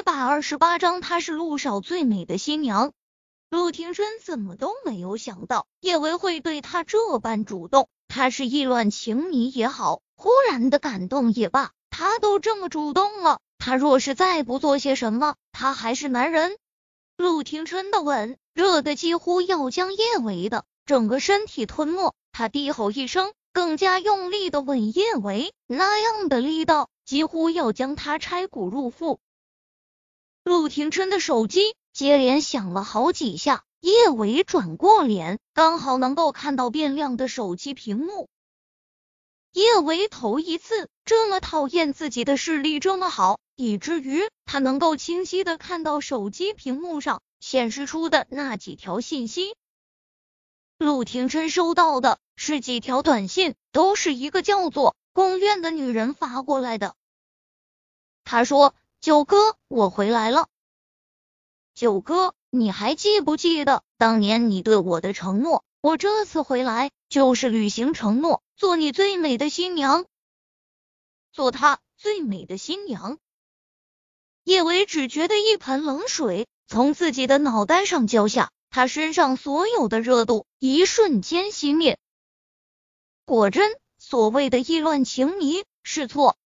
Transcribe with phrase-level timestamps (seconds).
[0.00, 2.92] 一百二十八章，她是陆少最美的新娘。
[3.50, 16.56] 陆庭琛怎么都没有想到叶维会对他这般主动，他是意乱情迷也好，忽然的感动也罢，他都这么主动了，他若是再不做些什么，他还是男人。
[17.18, 29.20] 陆庭琛的吻热的几乎要将叶维的整个身体吞没，他低吼一声，更加用力的吻叶维，那样的力道几乎要将他拆骨入腹。
[30.50, 38.28] 陆廷琛的手机接连响了好几下，叶维转过脸，刚好能够看到变亮的手机屏幕。
[39.52, 49.54] 叶维头一次这么讨厌自己的视力这么好，以至于他能够清晰的看到手机屏幕上显示出的那几条信息。
[50.78, 56.96] 陆廷琛收到的是几条短信，都是一个叫做宫苑的女人发过来的。
[58.24, 60.46] 他说：“九哥，我回来了。
[61.74, 65.64] 九哥，你还记不记得当年你对我的承诺？
[65.80, 70.04] 我这次回来就是履行承诺。”做你最美的新娘，
[71.32, 73.16] 做他最美的新娘。
[74.44, 81.98] 叶维只觉得一盆冷水从自己的脑袋上浇下，他身上所有的热度一瞬间熄灭。
[83.24, 86.36] 果真，所谓的意乱情迷是错。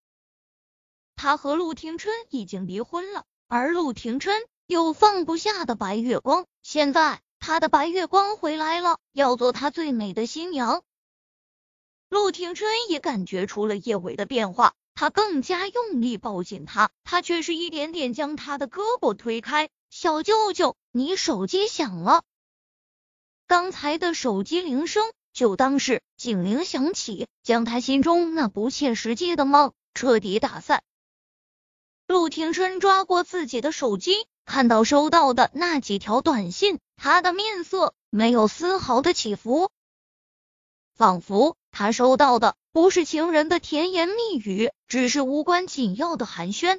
[1.24, 10.82] 他和陆廷琛已经离婚了，而陆廷琛又放不下的白月光，现在他的白月光回来了，要做他最美的新娘。
[12.10, 19.70] 陆廷琛也感觉出了叶伟的变化，他更加用力抱紧他，他却是一点点将他的胳膊推开。
[19.88, 22.22] 小舅舅，你手机响了。
[23.46, 25.02] 刚才的手机铃声
[25.32, 30.82] 就当是警铃响起，将他心中那不切实际的梦彻底打散。
[32.06, 39.70] 陆廷琛抓过自己的手机，看到收到的那几条短信，他的面色没有丝毫的起伏，
[40.94, 41.56] 仿佛。
[41.76, 46.78] 他收到的不是情人的甜言蜜语，只是无关紧要的寒暄。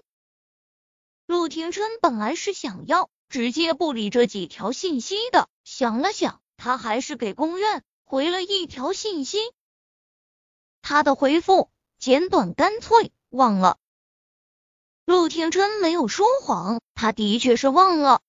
[1.26, 9.40] 陆廷琛本来是想要直接不理这几条信息的，想了想，他还是给宫苑回了一条信息。
[10.82, 13.78] 他的回复简短干脆，忘了。
[15.06, 18.22] 陆廷琛没有说谎，他的确是忘了。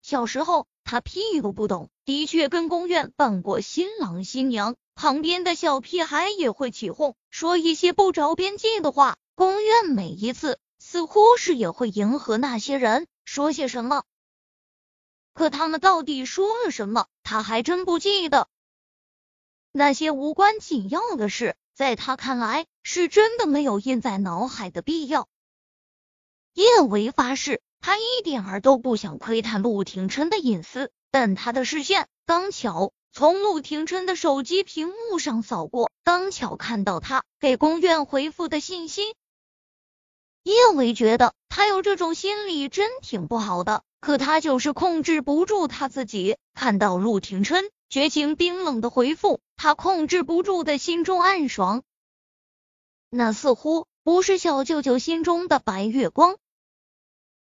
[0.00, 4.76] 小时候他屁都不懂，的确跟宫苑扮过新郎新娘。
[4.94, 9.16] 旁边的小屁孩也会起哄，说一些不着边际的话。
[9.34, 14.02] 宫苑每一次似乎是也会迎合那些人，说些什么。
[15.32, 18.48] 可他们到底说了什么，他还真不记得。
[19.72, 25.28] 那些无关紧要的事，在他看来是真的没有印在脑海的必要。
[26.80, 32.92] 叶维发誓，他一点儿都不想窥探陆廷琛的隐私，但他的视线刚巧。
[33.12, 39.02] 从陆廷琛的手机屏幕上扫过，刚巧看到他给宫苑回复的信息。
[40.42, 46.38] 叶伟觉得他有这种心理真挺不好的，可他就是控制不住他自己。
[46.54, 51.82] 看到陆廷琛绝情冰冷的回复，他控制不住的心中暗爽。
[53.10, 56.36] 那似乎不是小舅舅心中的白月光。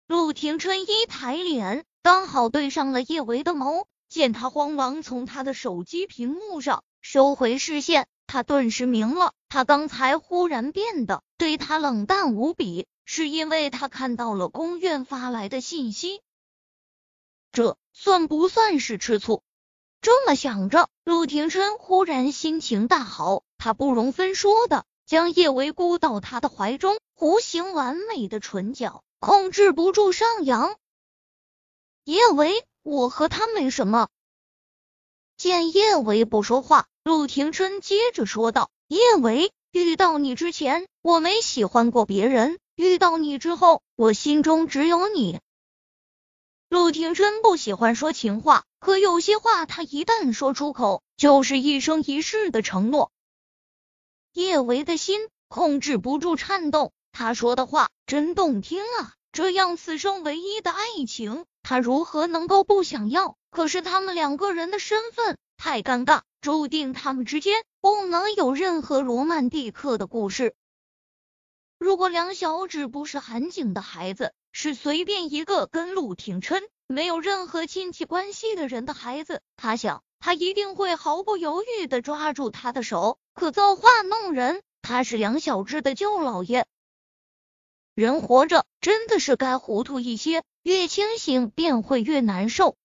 [0.06, 3.86] 陆廷琛一抬脸，刚好对上了叶维的眸。
[4.06, 16.20] 见他慌忙从他的手机屏幕上收回视线，他顿时明了，他刚才忽然变得对他冷淡无比，是因为他看到了宫苑发来的信息。
[17.50, 19.42] 这算不算是吃醋？
[20.02, 30.76] 这么想着，陆廷琛忽然心情大好，他不容分说的将叶维箍到他的怀中，弧形完美的唇角控制不住上扬。
[32.04, 32.62] 叶维。
[32.82, 34.08] 我和他没什么。
[35.38, 45.40] 见叶维不说话，陆廷琛接着说道：“叶维，遇到你之前，我没喜欢过别人；遇到你之后，我心中只有你。”
[46.68, 53.10] 陆廷琛不喜欢说情话，可有些话他一旦说出口，就是一生一世的承诺。
[54.34, 59.14] 叶维的心控制不住颤动，他说的话真动听啊！
[59.34, 61.44] 这样此生唯一的爱情。
[61.64, 63.36] 他如何能够不想要？
[63.50, 70.54] 可是他们两个人的身份太尴尬，注定他们之间不能有任何罗曼蒂克的故事。
[71.78, 83.18] 如果梁小芷不是韩景的孩子，是随便一个跟陆廷琛没有任何亲戚关系的人的孩子，他想他一定会毫不犹豫的抓住他的手。
[83.34, 86.66] 可造化弄人，他是梁小芷的舅姥爷。
[87.94, 92.76] 人活着真的是该糊涂一些，越清醒便会越难受。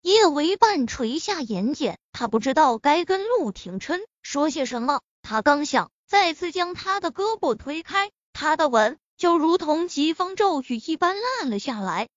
[0.00, 5.00] 叶维半垂下眼睑，他不知道该跟陆廷琛说些什么。
[5.20, 12.08] 他刚想再次将他的胳膊推开，他的吻就如同疾风骤雨一般烂了下来。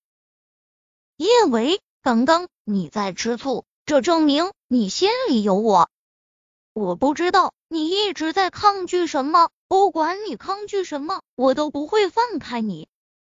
[1.18, 5.90] 叶维，刚刚你在吃醋，这证明你心里有我。
[6.74, 12.88] 我不知道你一直在抗拒什么，不管你抗拒什么，我都不会放开你。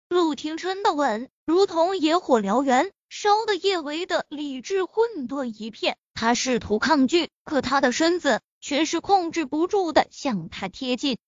[0.08, 5.96] 陆廷琛的吻如同野火燎原，烧的叶维的理智混沌一片。
[6.14, 11.18] 他试图抗拒，可他的身子却是控制不住的向他贴近，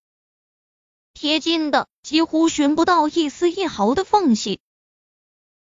[1.14, 4.60] 贴近的几乎寻不到一丝一毫的缝隙。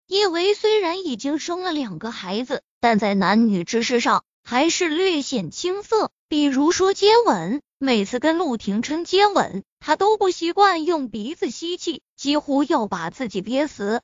[0.06, 6.12] 叶维虽然已经生了两个孩子，但在男女之事上还是略显青涩。
[6.28, 14.02] 比如说接吻，每次跟陆廷琛接吻，他都不习惯用鼻子吸气，几乎要把自己憋死。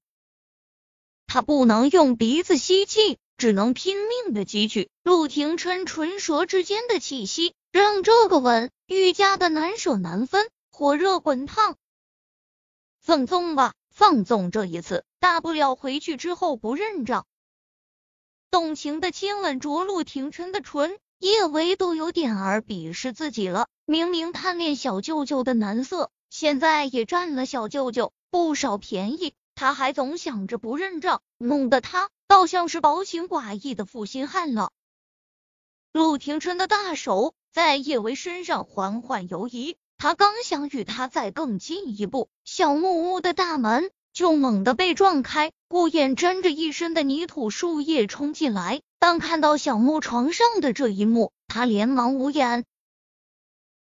[1.27, 11.77] 他不能用鼻子吸气，只能拼命的汲取陆廷琛唇舌之间的气息，让这个吻愈加的难舍难分，火热滚烫。
[12.99, 13.73] 放纵吧。
[13.93, 17.25] 放纵这一次，大不了回去之后不认账。
[18.49, 23.67] 动情的亲吻着陆廷琛的唇，叶维都有点儿鄙视自己了。
[23.85, 34.71] 明明贪恋小舅舅的男色，现在也占了小舅舅不少便宜，他还总想着不认账，弄得他倒像是薄情寡义的负心汉了。
[35.93, 39.77] 陆廷琛的大手在叶维身上缓缓游移。
[39.99, 48.81] 他刚想与他再更进一步，小木屋的大门就猛地被撞开，顾衍沾着一身的泥土树叶冲进来。
[49.01, 52.65] 当看到小木床上的这一幕，他连忙无言。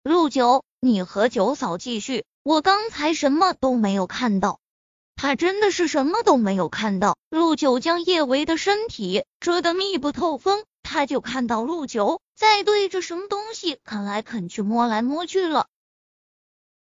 [0.04, 4.62] 陆九，你和九嫂继续，我刚才什么都没有看到。
[5.18, 7.18] 他真的是什么都没有看到。
[7.30, 15.68] 陆九将叶维的身体遮得密不透风，他就看到陆九在对着什么东西啃来啃去、摸来摸去了。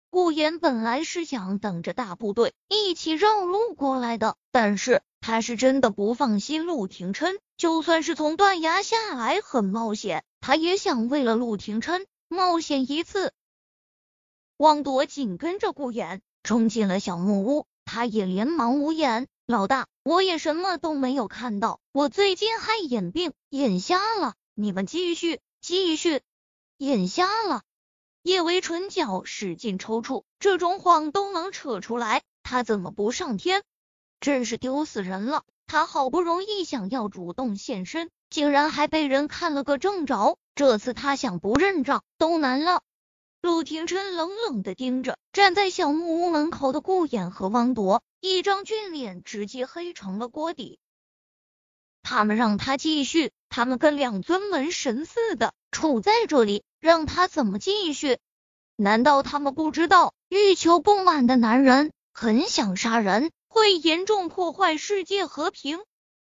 [0.09, 13.33] 顾言本来是想等着大部队一起绕路过来的，但是他是真的不放心陆廷琛，就算是从断崖下来很冒险，他也想为了陆廷琛冒险一次。
[14.55, 24.33] 汪铎紧跟着顾言冲进了小木屋，他也连忙无言：“老大，我也什么都没有看到，我最近还眼病，眼瞎了。
[24.53, 26.21] 你们继续，继续，
[26.77, 27.63] 眼瞎了。”
[28.23, 33.61] 叶维唇角使劲抽搐，这种谎都能扯出来，他怎么不上天？
[34.19, 35.43] 真是丢死人了！
[35.65, 40.37] 他好不容易想要主动现身，竟然还被人看了个正着。
[40.55, 42.81] 这次他想不认账都难了。
[43.41, 50.79] 陆廷琛冷冷的盯着站在小木屋门口的顾衍和汪铎，一张俊脸直接黑成了锅底。
[52.01, 56.63] 他们让他继续，他们跟两尊门神似的杵在这里。
[56.79, 58.19] 让他怎么继续？
[58.75, 65.79] 难道他们不知道，欲求不满的男人很想杀人，会严重破坏世界和平？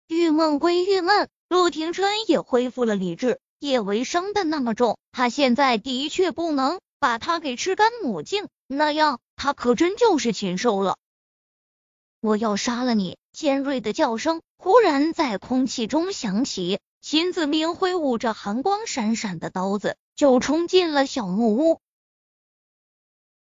[0.09, 3.39] 郁闷归郁闷，陆廷琛也恢复了理智。
[3.59, 10.97] 叶维伤的那么重，他现在的确不能把他给吃干抹净，那样他可真就是禽兽了。
[12.19, 13.17] 我要杀了你！
[13.31, 16.81] 尖锐的叫声忽然在空气中响起。
[16.99, 21.79] 秦子明挥舞着寒光闪闪的刀子，就冲进了小木屋。